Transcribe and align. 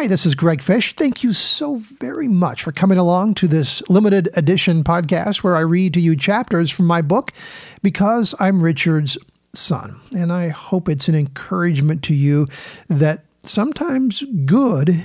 Hi, 0.00 0.06
this 0.06 0.24
is 0.24 0.34
Greg 0.34 0.62
Fish. 0.62 0.96
Thank 0.96 1.22
you 1.22 1.34
so 1.34 1.76
very 1.76 2.26
much 2.26 2.62
for 2.62 2.72
coming 2.72 2.96
along 2.96 3.34
to 3.34 3.46
this 3.46 3.86
limited 3.90 4.30
edition 4.32 4.82
podcast 4.82 5.42
where 5.42 5.56
I 5.56 5.60
read 5.60 5.92
to 5.92 6.00
you 6.00 6.16
chapters 6.16 6.70
from 6.70 6.86
my 6.86 7.02
book, 7.02 7.34
Because 7.82 8.34
I'm 8.40 8.62
Richard's 8.62 9.18
Son. 9.52 10.00
And 10.16 10.32
I 10.32 10.48
hope 10.48 10.88
it's 10.88 11.08
an 11.08 11.14
encouragement 11.14 12.02
to 12.04 12.14
you 12.14 12.48
that 12.88 13.26
sometimes 13.44 14.24
good 14.46 15.04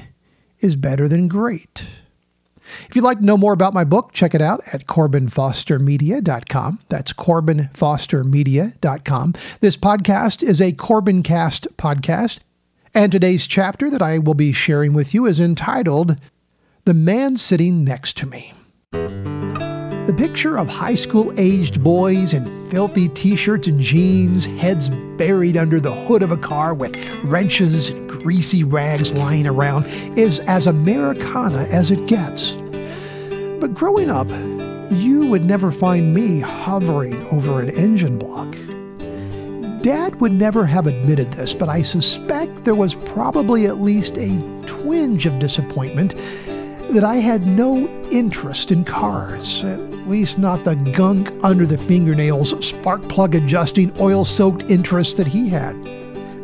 is 0.62 0.78
better 0.78 1.10
than 1.10 1.28
great. 1.28 1.84
If 2.88 2.96
you'd 2.96 3.04
like 3.04 3.20
to 3.20 3.26
know 3.26 3.36
more 3.36 3.52
about 3.52 3.74
my 3.74 3.84
book, 3.84 4.14
check 4.14 4.34
it 4.34 4.42
out 4.42 4.62
at 4.72 4.86
CorbinFosterMedia.com. 4.86 6.80
That's 6.88 7.12
CorbinFosterMedia.com. 7.12 9.34
This 9.60 9.76
podcast 9.76 10.42
is 10.42 10.62
a 10.62 10.72
Corbincast 10.72 11.68
podcast. 11.76 12.40
And 12.96 13.12
today's 13.12 13.46
chapter 13.46 13.90
that 13.90 14.02
I 14.02 14.20
will 14.20 14.36
be 14.36 14.54
sharing 14.54 14.94
with 14.94 15.14
you 15.14 15.26
is 15.26 15.38
entitled 15.38 16.16
The 16.86 16.94
Man 16.94 17.36
Sitting 17.36 17.84
Next 17.84 18.16
to 18.20 18.26
Me. 18.26 18.54
The 18.94 20.16
picture 20.18 20.58
of 20.58 20.70
high 20.70 20.96
school 20.96 21.34
aged 21.38 21.84
boys 21.84 22.34
in 22.34 22.70
filthy 22.70 23.10
t 23.10 23.36
shirts 23.36 23.68
and 23.68 23.82
jeans, 23.82 24.46
heads 24.46 24.90
buried 25.18 25.58
under 25.58 25.82
the 25.82 25.94
hood 25.94 26.24
of 26.24 26.32
a 26.32 26.38
car 26.38 26.74
with 26.74 26.96
wrenches 27.26 27.90
and 27.90 28.10
greasy 28.10 28.64
rags 28.64 29.14
lying 29.14 29.46
around, 29.46 29.88
is 30.18 30.40
as 30.40 30.66
Americana 30.66 31.64
as 31.64 31.92
it 31.92 32.06
gets. 32.06 32.54
But 33.60 33.74
growing 33.74 34.10
up, 34.10 34.30
you 34.90 35.28
would 35.28 35.44
never 35.44 35.70
find 35.70 36.14
me 36.14 36.40
hovering 36.40 37.26
over 37.26 37.60
an 37.60 37.72
engine 37.72 38.18
block. 38.18 38.56
Dad 39.86 40.20
would 40.20 40.32
never 40.32 40.66
have 40.66 40.88
admitted 40.88 41.32
this, 41.34 41.54
but 41.54 41.70
I 41.70 41.84
suspect 41.84 42.64
there 42.64 42.74
was 42.74 42.96
probably 42.96 43.68
at 43.68 43.82
least 43.82 44.18
a 44.18 44.36
twinge 44.66 45.28
of 45.28 45.38
disappointment 45.38 46.16
that 46.90 47.04
I 47.04 47.18
had 47.18 47.46
no 47.46 47.88
interest 48.10 48.72
in 48.72 48.84
cars, 48.84 49.64
at 49.64 49.80
least 50.08 50.40
not 50.40 50.64
the 50.64 50.74
gunk 50.74 51.32
under 51.44 51.68
the 51.68 51.78
fingernails, 51.78 52.68
spark 52.68 53.04
plug 53.04 53.36
adjusting, 53.36 53.96
oil 54.00 54.26
soaked 54.26 54.64
interest 54.72 55.18
that 55.18 55.28
he 55.28 55.50
had. 55.50 55.76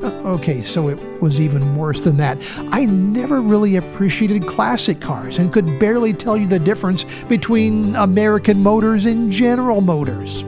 Uh, 0.03 0.11
okay, 0.35 0.61
so 0.61 0.89
it 0.89 1.19
was 1.19 1.39
even 1.39 1.75
worse 1.75 2.01
than 2.01 2.17
that. 2.17 2.37
I 2.69 2.85
never 2.85 3.41
really 3.41 3.77
appreciated 3.77 4.45
classic 4.45 5.01
cars 5.01 5.39
and 5.39 5.51
could 5.51 5.79
barely 5.79 6.13
tell 6.13 6.37
you 6.37 6.45
the 6.45 6.59
difference 6.59 7.05
between 7.23 7.95
American 7.95 8.61
Motors 8.61 9.05
and 9.05 9.31
General 9.31 9.81
Motors. 9.81 10.43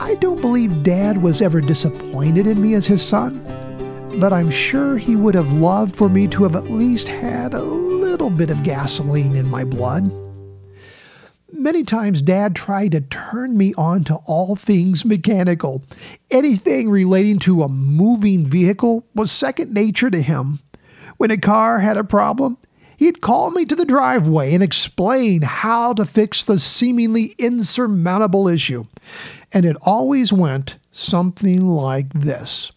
I 0.00 0.14
don't 0.14 0.40
believe 0.40 0.84
Dad 0.84 1.20
was 1.20 1.42
ever 1.42 1.60
disappointed 1.60 2.46
in 2.46 2.62
me 2.62 2.74
as 2.74 2.86
his 2.86 3.02
son, 3.02 3.42
but 4.20 4.32
I'm 4.32 4.50
sure 4.50 4.96
he 4.96 5.16
would 5.16 5.34
have 5.34 5.52
loved 5.52 5.96
for 5.96 6.08
me 6.08 6.28
to 6.28 6.44
have 6.44 6.54
at 6.54 6.70
least 6.70 7.08
had 7.08 7.52
a 7.52 7.62
little 7.62 8.30
bit 8.30 8.50
of 8.50 8.62
gasoline 8.62 9.34
in 9.34 9.48
my 9.48 9.64
blood. 9.64 10.12
Many 11.50 11.82
times, 11.82 12.22
Dad 12.22 12.54
tried 12.54 12.92
to 12.92 13.00
turn 13.00 13.58
me 13.58 13.74
on 13.76 14.04
to 14.04 14.16
all 14.26 14.54
things 14.54 15.04
mechanical. 15.04 15.82
Anything 16.30 16.88
relating 16.90 17.40
to 17.40 17.64
a 17.64 17.68
moving 17.68 18.46
vehicle 18.46 19.04
was 19.14 19.32
second 19.32 19.72
nature 19.74 20.10
to 20.10 20.22
him. 20.22 20.60
When 21.16 21.32
a 21.32 21.36
car 21.36 21.80
had 21.80 21.96
a 21.96 22.04
problem, 22.04 22.58
he'd 22.98 23.20
call 23.20 23.50
me 23.50 23.64
to 23.64 23.74
the 23.74 23.84
driveway 23.84 24.54
and 24.54 24.62
explain 24.62 25.42
how 25.42 25.94
to 25.94 26.04
fix 26.04 26.44
the 26.44 26.58
seemingly 26.58 27.34
insurmountable 27.38 28.46
issue. 28.46 28.84
And 29.52 29.64
it 29.64 29.76
always 29.82 30.32
went 30.32 30.76
something 30.90 31.66
like 31.66 32.12
this 32.12 32.72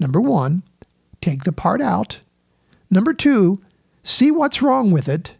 Number 0.00 0.20
one, 0.20 0.62
take 1.20 1.44
the 1.44 1.52
part 1.52 1.82
out. 1.82 2.20
Number 2.90 3.12
two, 3.12 3.60
see 4.02 4.30
what's 4.30 4.62
wrong 4.62 4.90
with 4.90 5.08
it. 5.08 5.34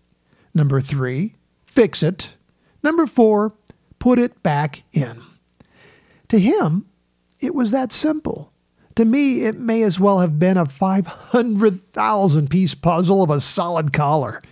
Number 0.55 0.81
three, 0.83 1.35
fix 1.65 2.03
it. 2.03 2.35
Number 2.83 3.07
four, 3.07 3.55
put 3.99 4.19
it 4.19 4.43
back 4.43 4.83
in. 4.93 5.23
To 6.29 6.39
him, 6.39 6.87
it 7.41 7.55
was 7.55 7.71
that 7.71 7.91
simple. 7.91 8.53
To 8.97 9.05
me, 9.07 9.45
it 9.45 9.59
may 9.59 9.83
as 9.83 9.99
well 9.99 10.21
have 10.21 10.39
been 10.39 10.59
a 10.59 10.67
500,000 10.67 12.51
piece 12.51 12.75
puzzle 12.75 13.23
of 13.23 13.31
a 13.31 13.41
solid 13.41 13.93
collar. 13.95 14.43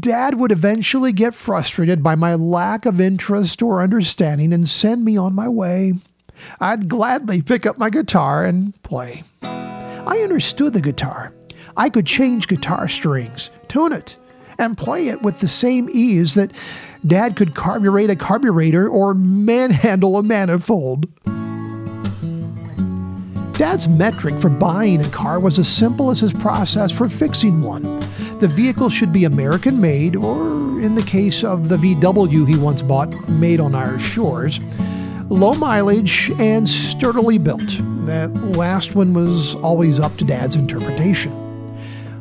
Dad 0.00 0.34
would 0.34 0.50
eventually 0.50 1.12
get 1.12 1.32
frustrated 1.32 2.02
by 2.02 2.16
my 2.16 2.34
lack 2.34 2.86
of 2.86 3.00
interest 3.00 3.62
or 3.62 3.80
understanding 3.80 4.52
and 4.52 4.68
send 4.68 5.04
me 5.04 5.16
on 5.16 5.32
my 5.34 5.48
way. 5.48 5.92
I'd 6.58 6.88
gladly 6.88 7.40
pick 7.40 7.66
up 7.66 7.78
my 7.78 7.88
guitar 7.88 8.44
and 8.44 8.80
play. 8.82 9.22
I 9.42 10.20
understood 10.24 10.72
the 10.72 10.80
guitar. 10.80 11.32
I 11.76 11.88
could 11.88 12.06
change 12.06 12.48
guitar 12.48 12.88
strings, 12.88 13.50
tune 13.68 13.92
it, 13.92 14.16
and 14.58 14.76
play 14.76 15.06
it 15.06 15.22
with 15.22 15.38
the 15.38 15.46
same 15.46 15.88
ease 15.92 16.34
that 16.34 16.50
Dad 17.06 17.36
could 17.36 17.54
carburate 17.54 18.10
a 18.10 18.16
carburetor 18.16 18.88
or 18.88 19.14
manhandle 19.14 20.16
a 20.16 20.22
manifold. 20.24 21.06
Dad's 23.52 23.88
metric 23.88 24.40
for 24.40 24.48
buying 24.48 25.00
a 25.04 25.08
car 25.10 25.38
was 25.38 25.58
as 25.58 25.68
simple 25.68 26.10
as 26.10 26.18
his 26.18 26.32
process 26.32 26.90
for 26.90 27.08
fixing 27.08 27.62
one. 27.62 28.00
The 28.40 28.48
vehicle 28.48 28.88
should 28.88 29.12
be 29.12 29.24
American 29.24 29.82
made, 29.82 30.16
or 30.16 30.80
in 30.80 30.94
the 30.94 31.02
case 31.02 31.44
of 31.44 31.68
the 31.68 31.76
VW 31.76 32.48
he 32.48 32.56
once 32.56 32.80
bought, 32.80 33.28
made 33.28 33.60
on 33.60 33.74
our 33.74 33.98
shores, 33.98 34.60
low 35.28 35.52
mileage 35.52 36.30
and 36.38 36.66
sturdily 36.66 37.36
built. 37.36 37.76
That 38.06 38.32
last 38.56 38.94
one 38.94 39.12
was 39.12 39.56
always 39.56 40.00
up 40.00 40.16
to 40.16 40.24
Dad's 40.24 40.56
interpretation. 40.56 41.30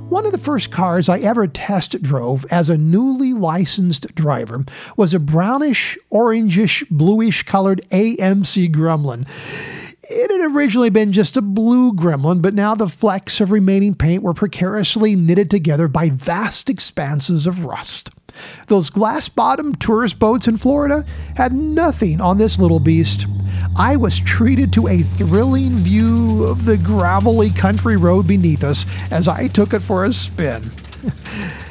One 0.10 0.26
of 0.26 0.34
the 0.34 0.38
first 0.38 0.72
cars 0.72 1.08
I 1.08 1.20
ever 1.20 1.48
test 1.48 2.02
drove 2.02 2.46
as 2.52 2.68
a 2.68 2.78
newly 2.78 3.32
licensed 3.34 4.14
driver 4.14 4.66
was 4.98 5.14
a 5.14 5.20
brownish, 5.20 5.98
orangish, 6.12 6.84
bluish 6.92 7.44
colored 7.44 7.82
AMC 7.92 8.76
Gremlin. 8.76 9.26
It 10.12 10.32
had 10.32 10.56
originally 10.56 10.90
been 10.90 11.12
just 11.12 11.38
a 11.38 11.42
blue 11.42 11.94
gremlin, 11.94 12.42
but 12.42 12.56
now 12.56 12.74
the 12.74 12.90
flecks 12.90 13.40
of 13.40 13.52
remaining 13.52 13.94
paint 13.94 14.24
were 14.24 14.34
precariously 14.34 15.16
knitted 15.16 15.52
together 15.52 15.88
by 15.88 16.10
vast 16.10 16.68
expanses 16.68 17.46
of 17.46 17.64
rust. 17.64 18.10
Those 18.68 18.90
glass 18.90 19.30
bottomed 19.30 19.80
tourist 19.80 20.18
boats 20.18 20.48
in 20.48 20.58
Florida 20.58 21.06
had 21.36 21.54
nothing 21.54 22.22
on 22.22 22.40
this 22.40 22.58
little 22.58 22.80
beast. 22.80 23.28
I 23.78 23.98
was 23.98 24.20
treated 24.20 24.74
to 24.74 24.88
a 24.88 25.04
thrilling 25.04 25.78
view 25.78 26.44
of 26.46 26.66
the 26.66 26.78
gravelly 26.78 27.52
country 27.52 27.96
road 27.96 28.26
beneath 28.26 28.64
us 28.64 28.88
as 29.12 29.28
I 29.28 29.48
took 29.48 29.74
it 29.76 29.82
for 29.82 30.06
a 30.06 30.14
spin. 30.14 30.72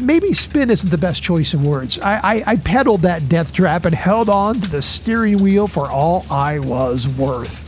Maybe 0.00 0.32
spin 0.32 0.70
isn't 0.70 0.90
the 0.90 0.98
best 0.98 1.22
choice 1.22 1.52
of 1.52 1.64
words. 1.64 1.98
I, 1.98 2.16
I, 2.16 2.42
I 2.46 2.56
pedaled 2.56 3.02
that 3.02 3.28
death 3.28 3.52
trap 3.52 3.84
and 3.84 3.94
held 3.94 4.28
on 4.28 4.60
to 4.60 4.68
the 4.68 4.80
steering 4.82 5.38
wheel 5.38 5.66
for 5.66 5.90
all 5.90 6.24
I 6.30 6.58
was 6.58 7.06
worth. 7.06 7.66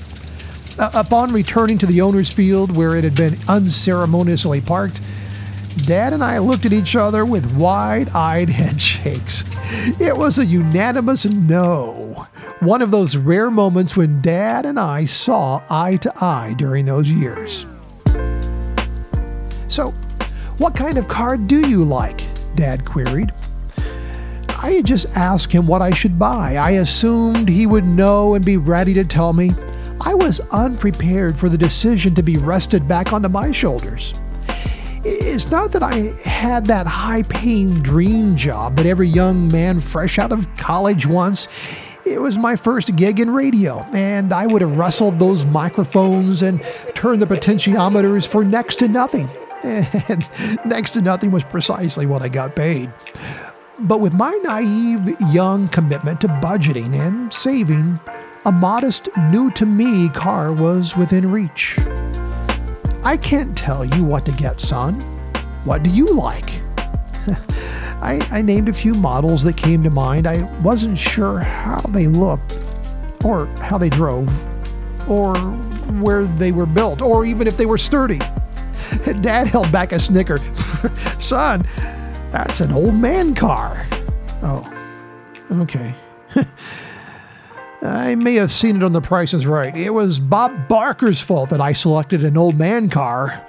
Uh, 0.78 0.90
upon 0.94 1.32
returning 1.32 1.76
to 1.78 1.86
the 1.86 2.00
owner's 2.00 2.32
field 2.32 2.74
where 2.74 2.96
it 2.96 3.04
had 3.04 3.14
been 3.14 3.38
unceremoniously 3.48 4.60
parked, 4.62 5.02
Dad 5.84 6.12
and 6.12 6.24
I 6.24 6.38
looked 6.38 6.64
at 6.64 6.72
each 6.72 6.96
other 6.96 7.24
with 7.24 7.54
wide 7.56 8.08
eyed 8.10 8.48
head 8.48 8.80
shakes. 8.80 9.44
It 10.00 10.16
was 10.16 10.38
a 10.38 10.46
unanimous 10.46 11.24
no. 11.26 12.26
One 12.60 12.80
of 12.80 12.90
those 12.90 13.16
rare 13.16 13.50
moments 13.50 13.96
when 13.96 14.22
Dad 14.22 14.64
and 14.64 14.78
I 14.78 15.04
saw 15.04 15.62
eye 15.68 15.96
to 15.96 16.12
eye 16.24 16.54
during 16.56 16.86
those 16.86 17.10
years. 17.10 17.66
So, 19.68 19.94
what 20.62 20.76
kind 20.76 20.96
of 20.96 21.08
car 21.08 21.36
do 21.36 21.68
you 21.68 21.82
like? 21.82 22.22
Dad 22.54 22.84
queried. 22.84 23.32
I 24.62 24.70
had 24.70 24.86
just 24.86 25.10
asked 25.16 25.50
him 25.50 25.66
what 25.66 25.82
I 25.82 25.92
should 25.92 26.20
buy. 26.20 26.54
I 26.54 26.70
assumed 26.72 27.48
he 27.48 27.66
would 27.66 27.84
know 27.84 28.34
and 28.34 28.44
be 28.44 28.58
ready 28.58 28.94
to 28.94 29.02
tell 29.02 29.32
me. 29.32 29.50
I 30.02 30.14
was 30.14 30.38
unprepared 30.52 31.36
for 31.36 31.48
the 31.48 31.58
decision 31.58 32.14
to 32.14 32.22
be 32.22 32.36
rested 32.36 32.86
back 32.86 33.12
onto 33.12 33.28
my 33.28 33.50
shoulders. 33.50 34.14
It's 35.04 35.50
not 35.50 35.72
that 35.72 35.82
I 35.82 36.12
had 36.24 36.66
that 36.66 36.86
high 36.86 37.24
paying 37.24 37.82
dream 37.82 38.36
job 38.36 38.76
that 38.76 38.86
every 38.86 39.08
young 39.08 39.48
man 39.48 39.80
fresh 39.80 40.16
out 40.20 40.30
of 40.30 40.46
college 40.58 41.06
wants. 41.06 41.48
It 42.04 42.20
was 42.20 42.38
my 42.38 42.54
first 42.54 42.94
gig 42.94 43.18
in 43.18 43.30
radio, 43.30 43.80
and 43.92 44.32
I 44.32 44.46
would 44.46 44.62
have 44.62 44.78
wrestled 44.78 45.18
those 45.18 45.44
microphones 45.44 46.42
and 46.42 46.62
turned 46.94 47.20
the 47.20 47.26
potentiometers 47.26 48.28
for 48.28 48.44
next 48.44 48.76
to 48.76 48.86
nothing. 48.86 49.28
And 49.62 50.28
next 50.64 50.92
to 50.92 51.02
nothing 51.02 51.30
was 51.30 51.44
precisely 51.44 52.06
what 52.06 52.22
I 52.22 52.28
got 52.28 52.56
paid. 52.56 52.92
But 53.80 54.00
with 54.00 54.12
my 54.12 54.32
naive 54.42 55.16
young 55.32 55.68
commitment 55.68 56.20
to 56.20 56.28
budgeting 56.28 56.94
and 56.94 57.32
saving, 57.32 57.98
a 58.44 58.52
modest, 58.52 59.08
new 59.30 59.50
to 59.52 59.66
me 59.66 60.08
car 60.08 60.52
was 60.52 60.96
within 60.96 61.30
reach. 61.30 61.78
I 63.04 63.16
can't 63.16 63.56
tell 63.56 63.84
you 63.84 64.04
what 64.04 64.24
to 64.26 64.32
get, 64.32 64.60
son. 64.60 65.00
What 65.64 65.82
do 65.82 65.90
you 65.90 66.06
like? 66.06 66.62
I, 68.02 68.26
I, 68.32 68.42
named 68.42 68.68
a 68.68 68.72
few 68.72 68.94
models 68.94 69.44
that 69.44 69.56
came 69.56 69.84
to 69.84 69.90
mind. 69.90 70.26
I 70.26 70.42
wasn't 70.60 70.98
sure 70.98 71.38
how 71.38 71.80
they 71.90 72.08
looked, 72.08 72.58
or 73.24 73.46
how 73.58 73.78
they 73.78 73.88
drove, 73.88 74.28
or 75.08 75.36
where 76.00 76.24
they 76.24 76.50
were 76.50 76.66
built, 76.66 77.00
or 77.00 77.24
even 77.24 77.46
if 77.46 77.56
they 77.56 77.66
were 77.66 77.78
sturdy. 77.78 78.18
Dad 79.20 79.48
held 79.48 79.70
back 79.72 79.92
a 79.92 79.98
snicker. 79.98 80.38
Son, 81.18 81.66
that's 82.30 82.60
an 82.60 82.72
old 82.72 82.94
man 82.94 83.34
car. 83.34 83.86
Oh, 84.42 84.68
okay. 85.52 85.94
I 87.82 88.14
may 88.14 88.34
have 88.34 88.52
seen 88.52 88.76
it 88.76 88.84
on 88.84 88.92
The 88.92 89.00
Price 89.00 89.34
is 89.34 89.46
Right. 89.46 89.76
It 89.76 89.90
was 89.90 90.20
Bob 90.20 90.68
Barker's 90.68 91.20
fault 91.20 91.50
that 91.50 91.60
I 91.60 91.72
selected 91.72 92.24
an 92.24 92.36
old 92.36 92.56
man 92.56 92.88
car. 92.88 93.44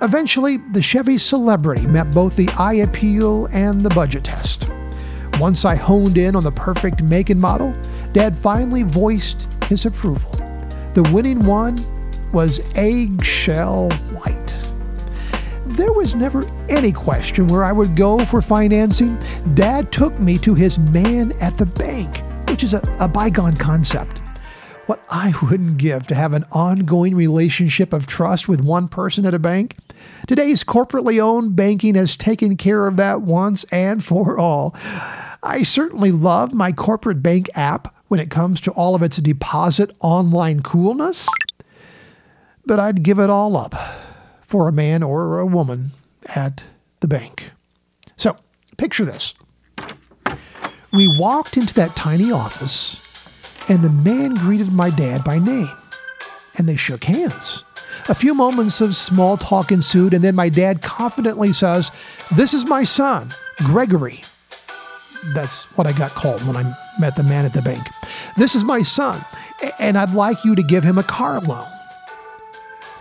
Eventually, 0.00 0.56
the 0.56 0.82
Chevy 0.82 1.18
Celebrity 1.18 1.86
met 1.86 2.10
both 2.10 2.34
the 2.34 2.48
eye 2.58 2.74
appeal 2.74 3.46
and 3.52 3.82
the 3.82 3.90
budget 3.90 4.24
test. 4.24 4.68
Once 5.38 5.64
I 5.64 5.76
honed 5.76 6.18
in 6.18 6.34
on 6.34 6.44
the 6.44 6.52
perfect 6.52 7.02
make 7.02 7.30
and 7.30 7.40
model, 7.40 7.76
Dad 8.12 8.36
finally 8.36 8.82
voiced 8.82 9.48
his 9.66 9.86
approval. 9.86 10.30
The 10.94 11.08
winning 11.12 11.44
one 11.44 11.76
was 12.32 12.60
eggshell 12.74 13.90
white. 14.12 14.56
There 15.66 15.92
was 15.92 16.14
never 16.14 16.44
any 16.68 16.92
question 16.92 17.46
where 17.46 17.64
I 17.64 17.72
would 17.72 17.96
go 17.96 18.24
for 18.24 18.42
financing. 18.42 19.18
Dad 19.54 19.92
took 19.92 20.18
me 20.18 20.36
to 20.38 20.54
his 20.54 20.78
man 20.78 21.32
at 21.40 21.56
the 21.56 21.66
bank, 21.66 22.22
which 22.48 22.62
is 22.62 22.74
a, 22.74 22.96
a 23.00 23.08
bygone 23.08 23.56
concept. 23.56 24.18
What 24.86 25.02
I 25.08 25.32
wouldn't 25.42 25.78
give 25.78 26.06
to 26.08 26.14
have 26.14 26.32
an 26.32 26.44
ongoing 26.52 27.14
relationship 27.14 27.92
of 27.92 28.06
trust 28.06 28.48
with 28.48 28.60
one 28.60 28.88
person 28.88 29.24
at 29.24 29.34
a 29.34 29.38
bank. 29.38 29.76
Today's 30.26 30.64
corporately 30.64 31.20
owned 31.20 31.56
banking 31.56 31.94
has 31.94 32.16
taken 32.16 32.56
care 32.56 32.86
of 32.86 32.96
that 32.96 33.22
once 33.22 33.64
and 33.72 34.04
for 34.04 34.38
all. 34.38 34.74
I 35.42 35.62
certainly 35.64 36.12
love 36.12 36.52
my 36.52 36.72
corporate 36.72 37.22
bank 37.22 37.50
app 37.54 37.94
when 38.08 38.20
it 38.20 38.30
comes 38.30 38.60
to 38.60 38.70
all 38.72 38.94
of 38.94 39.02
its 39.02 39.16
deposit 39.16 39.90
online 40.00 40.60
coolness, 40.60 41.26
but 42.66 42.78
I'd 42.78 43.02
give 43.02 43.18
it 43.18 43.30
all 43.30 43.56
up 43.56 43.74
for 44.46 44.68
a 44.68 44.72
man 44.72 45.02
or 45.02 45.38
a 45.38 45.46
woman 45.46 45.92
at 46.34 46.64
the 47.00 47.08
bank. 47.08 47.50
So, 48.16 48.36
picture 48.76 49.04
this. 49.04 49.34
We 50.92 51.08
walked 51.18 51.56
into 51.56 51.72
that 51.74 51.96
tiny 51.96 52.30
office, 52.30 53.00
and 53.68 53.82
the 53.82 53.90
man 53.90 54.34
greeted 54.34 54.72
my 54.72 54.90
dad 54.90 55.24
by 55.24 55.38
name, 55.38 55.70
and 56.58 56.68
they 56.68 56.76
shook 56.76 57.04
hands. 57.04 57.64
A 58.08 58.14
few 58.14 58.34
moments 58.34 58.80
of 58.80 58.94
small 58.94 59.36
talk 59.36 59.72
ensued, 59.72 60.12
and 60.12 60.22
then 60.22 60.34
my 60.34 60.48
dad 60.48 60.82
confidently 60.82 61.52
says, 61.52 61.90
This 62.36 62.52
is 62.52 62.64
my 62.64 62.84
son, 62.84 63.32
Gregory. 63.58 64.22
That's 65.34 65.64
what 65.76 65.86
I 65.86 65.92
got 65.92 66.14
called 66.14 66.46
when 66.46 66.56
I 66.56 66.76
met 66.98 67.16
the 67.16 67.22
man 67.22 67.44
at 67.44 67.54
the 67.54 67.62
bank. 67.62 67.86
This 68.36 68.54
is 68.54 68.64
my 68.64 68.82
son, 68.82 69.24
and 69.78 69.96
I'd 69.96 70.14
like 70.14 70.44
you 70.44 70.54
to 70.54 70.62
give 70.62 70.84
him 70.84 70.98
a 70.98 71.04
car 71.04 71.40
loan. 71.40 71.68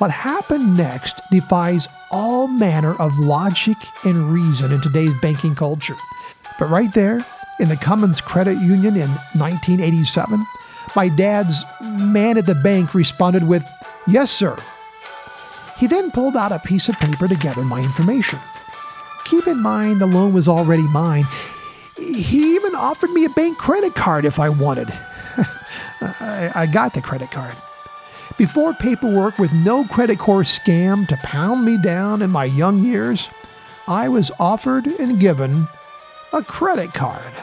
What 0.02 0.10
happened 0.10 0.76
next 0.76 1.22
defies 1.30 1.88
all 2.10 2.48
manner 2.48 2.96
of 2.96 3.20
logic 3.20 3.78
and 4.04 4.34
reason 4.34 4.72
in 4.72 4.82
today's 4.82 5.14
banking 5.22 5.54
culture. 5.54 5.96
But 6.58 6.72
right 6.72 6.92
there, 6.92 7.24
in 7.60 7.70
the 7.70 7.78
Cummins 7.78 8.20
Credit 8.20 8.58
Union 8.60 8.96
in 8.98 9.12
1987, 9.38 10.44
my 10.96 11.08
dad's 11.08 11.64
man 11.82 12.40
at 12.40 12.48
the 12.48 12.56
bank 12.56 12.96
responded 12.96 13.44
with, 13.44 13.64
Yes, 14.08 14.32
sir. 14.32 14.58
He 15.78 15.86
then 15.86 16.10
pulled 16.10 16.36
out 16.36 16.52
a 16.52 16.58
piece 16.58 16.90
of 16.90 16.96
paper 16.96 17.28
to 17.28 17.36
gather 17.36 17.64
my 17.64 17.80
information. 17.80 18.40
Keep 19.26 19.46
in 19.46 19.60
mind 19.60 20.02
the 20.02 20.08
loan 20.08 20.34
was 20.34 20.48
already 20.48 20.88
mine. 20.88 21.28
He 21.96 22.56
even 22.56 22.74
offered 22.74 23.12
me 23.12 23.26
a 23.26 23.30
bank 23.30 23.60
credit 23.60 23.94
card 23.94 24.26
if 24.26 24.40
I 24.40 24.50
wanted. 24.50 24.92
I, 26.02 26.66
got 26.66 26.96
the 26.96 27.04
credit 27.04 27.30
card. 27.30 27.56
Before 28.38 28.74
paperwork 28.74 29.38
with 29.38 29.52
no 29.54 29.86
credit 29.86 30.20
core 30.20 30.44
scam 30.44 31.08
to 31.08 31.18
pound 31.18 31.64
me 31.66 31.78
down 31.78 32.22
in 32.22 32.30
my 32.30 32.46
young 32.46 32.84
years, 32.84 33.30
I 33.88 34.10
was 34.10 34.32
offered 34.40 34.88
and 34.88 35.20
given 35.20 35.68
a 36.34 36.42
credit 36.42 36.94
card. 36.94 37.34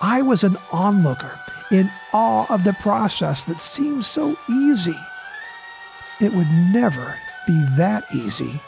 I 0.00 0.20
was 0.22 0.42
an 0.42 0.58
onlooker 0.72 1.38
in 1.70 1.90
awe 2.12 2.46
of 2.52 2.64
the 2.64 2.74
process 2.74 3.44
that 3.44 3.62
seemed 3.62 4.04
so 4.04 4.36
easy. 4.50 4.98
It 6.20 6.34
would 6.34 6.50
never 6.50 7.18
be 7.46 7.64
that 7.76 8.04
easy 8.14 8.60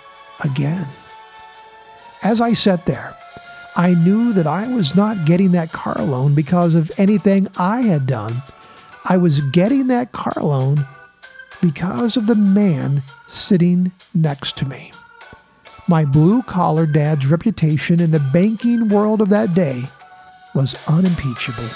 again. 0.43 0.89
As 2.23 2.41
I 2.41 2.55
sat 2.55 2.87
there, 2.87 3.17
I 3.77 3.95
knew 3.95 4.33
that 4.33 4.47
I 4.47 4.69
was 4.69 4.95
not 4.95 5.27
getting 5.27 5.53
that 5.53 5.73
car 5.73 6.03
loan 6.03 6.35
because 6.35 6.75
of 6.75 6.93
anything 6.97 7.49
I 7.57 7.83
had 7.83 8.07
done. 8.07 8.43
I 9.07 9.19
was 9.19 9.41
getting 9.41 9.89
that 9.89 10.13
car 10.13 10.43
loan 10.43 10.87
because 11.61 12.17
of 12.17 12.27
the 12.27 12.35
man 12.35 13.03
sitting 13.29 13.93
next 14.15 14.57
to 14.59 14.67
me. 14.67 14.93
My 15.89 16.07
blue 16.07 16.43
collar 16.43 16.87
dad's 16.87 17.27
reputation 17.27 18.01
in 18.01 18.13
the 18.13 18.27
banking 18.33 18.89
world 18.89 19.21
of 19.21 19.29
that 19.29 19.53
day 19.53 19.91
was 20.55 20.75
unimpeachable. 20.87 21.69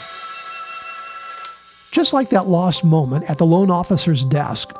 Just 1.90 2.14
like 2.14 2.30
that 2.30 2.48
lost 2.48 2.84
moment 2.84 3.28
at 3.28 3.36
the 3.36 3.46
loan 3.46 3.70
officer's 3.70 4.24
desk, 4.24 4.70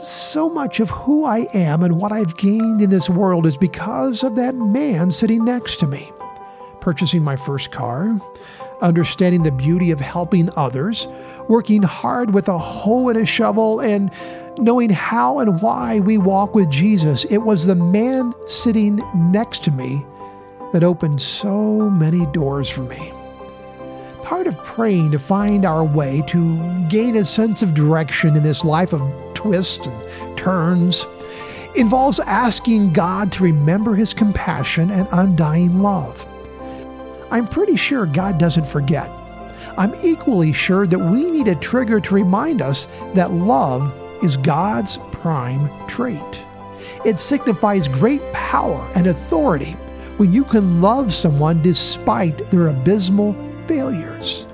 so 0.00 0.48
much 0.48 0.80
of 0.80 0.88
who 0.88 1.24
I 1.26 1.46
am 1.52 1.82
and 1.82 2.00
what 2.00 2.12
I've 2.12 2.36
gained 2.38 2.80
in 2.80 2.88
this 2.88 3.10
world 3.10 3.46
is 3.46 3.58
because 3.58 4.22
of 4.22 4.36
that 4.36 4.54
man 4.54 5.10
sitting 5.10 5.44
next 5.44 5.78
to 5.80 5.86
me 5.86 6.10
purchasing 6.82 7.22
my 7.22 7.36
first 7.36 7.70
car, 7.70 8.20
understanding 8.82 9.42
the 9.42 9.52
beauty 9.52 9.90
of 9.90 10.00
helping 10.00 10.50
others, 10.56 11.06
working 11.48 11.82
hard 11.82 12.34
with 12.34 12.48
a 12.48 12.58
hoe 12.58 13.08
and 13.08 13.18
a 13.18 13.24
shovel, 13.24 13.80
and 13.80 14.10
knowing 14.58 14.90
how 14.90 15.38
and 15.38 15.62
why 15.62 16.00
we 16.00 16.18
walk 16.18 16.54
with 16.54 16.70
Jesus. 16.70 17.24
It 17.24 17.38
was 17.38 17.66
the 17.66 17.74
man 17.74 18.34
sitting 18.46 19.00
next 19.14 19.64
to 19.64 19.70
me 19.70 20.04
that 20.72 20.84
opened 20.84 21.22
so 21.22 21.88
many 21.90 22.26
doors 22.26 22.68
for 22.68 22.82
me. 22.82 23.12
Part 24.22 24.46
of 24.46 24.56
praying 24.58 25.10
to 25.12 25.18
find 25.18 25.64
our 25.64 25.84
way, 25.84 26.22
to 26.28 26.88
gain 26.88 27.16
a 27.16 27.24
sense 27.24 27.62
of 27.62 27.74
direction 27.74 28.36
in 28.36 28.42
this 28.42 28.64
life 28.64 28.92
of 28.92 29.02
twists 29.34 29.86
and 29.86 30.38
turns, 30.38 31.06
involves 31.74 32.20
asking 32.20 32.92
God 32.92 33.32
to 33.32 33.42
remember 33.42 33.94
His 33.94 34.14
compassion 34.14 34.90
and 34.90 35.08
undying 35.12 35.80
love. 35.80 36.26
I'm 37.32 37.48
pretty 37.48 37.76
sure 37.76 38.04
God 38.04 38.36
doesn't 38.36 38.68
forget. 38.68 39.10
I'm 39.78 39.94
equally 40.04 40.52
sure 40.52 40.86
that 40.86 40.98
we 40.98 41.30
need 41.30 41.48
a 41.48 41.54
trigger 41.54 41.98
to 41.98 42.14
remind 42.14 42.60
us 42.60 42.86
that 43.14 43.32
love 43.32 43.90
is 44.22 44.36
God's 44.36 44.98
prime 45.12 45.70
trait. 45.88 46.44
It 47.06 47.18
signifies 47.18 47.88
great 47.88 48.20
power 48.34 48.86
and 48.94 49.06
authority 49.06 49.72
when 50.18 50.30
you 50.30 50.44
can 50.44 50.82
love 50.82 51.10
someone 51.10 51.62
despite 51.62 52.50
their 52.50 52.68
abysmal 52.68 53.34
failures. 53.66 54.46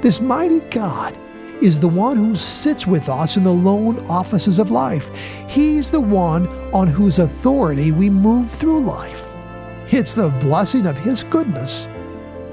This 0.00 0.20
mighty 0.20 0.58
God 0.68 1.16
is 1.62 1.78
the 1.78 1.86
one 1.86 2.16
who 2.16 2.34
sits 2.34 2.88
with 2.88 3.08
us 3.08 3.36
in 3.36 3.44
the 3.44 3.52
loan 3.52 4.04
offices 4.10 4.58
of 4.58 4.72
life. 4.72 5.14
He's 5.48 5.92
the 5.92 6.00
one 6.00 6.48
on 6.74 6.88
whose 6.88 7.20
authority 7.20 7.92
we 7.92 8.10
move 8.10 8.50
through 8.50 8.80
life. 8.80 9.32
It's 9.92 10.16
the 10.16 10.30
blessing 10.30 10.86
of 10.86 10.98
His 10.98 11.22
goodness 11.22 11.86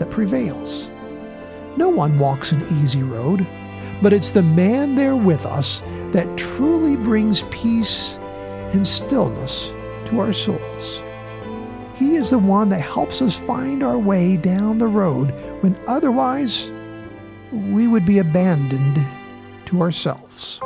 that 0.03 0.11
prevails. 0.11 0.91
No 1.77 1.87
one 1.87 2.19
walks 2.19 2.51
an 2.51 2.61
easy 2.83 3.01
road, 3.01 3.47
but 4.01 4.11
it's 4.11 4.31
the 4.31 4.43
man 4.43 4.95
there 4.95 5.15
with 5.15 5.45
us 5.45 5.81
that 6.11 6.37
truly 6.37 6.97
brings 6.97 7.43
peace 7.43 8.17
and 8.73 8.85
stillness 8.85 9.67
to 10.07 10.19
our 10.19 10.33
souls. 10.33 11.01
He 11.95 12.15
is 12.15 12.31
the 12.31 12.37
one 12.37 12.67
that 12.69 12.81
helps 12.81 13.21
us 13.21 13.39
find 13.39 13.81
our 13.81 13.97
way 13.97 14.35
down 14.35 14.77
the 14.77 14.87
road 14.87 15.29
when 15.61 15.79
otherwise 15.87 16.69
we 17.53 17.87
would 17.87 18.05
be 18.05 18.19
abandoned 18.19 18.99
to 19.67 19.81
ourselves. 19.81 20.59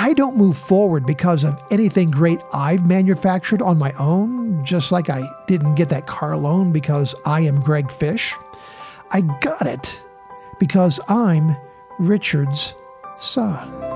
I 0.00 0.14
don't 0.14 0.34
move 0.34 0.56
forward 0.56 1.04
because 1.04 1.44
of 1.44 1.62
anything 1.70 2.10
great 2.10 2.40
I've 2.54 2.86
manufactured 2.86 3.60
on 3.60 3.76
my 3.76 3.92
own, 3.98 4.64
just 4.64 4.90
like 4.90 5.10
I 5.10 5.28
didn't 5.46 5.74
get 5.74 5.90
that 5.90 6.06
car 6.06 6.38
loan 6.38 6.72
because 6.72 7.14
I 7.26 7.42
am 7.42 7.60
Greg 7.60 7.92
Fish. 7.92 8.34
I 9.10 9.20
got 9.20 9.66
it 9.66 10.02
because 10.58 11.00
I'm 11.06 11.54
Richard's 11.98 12.74
son. 13.18 13.89